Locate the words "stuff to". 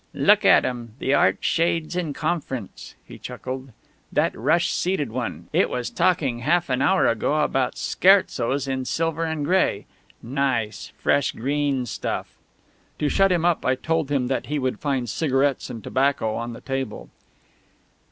11.85-13.09